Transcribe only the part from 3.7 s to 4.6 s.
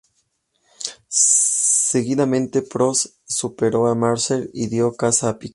a Mansell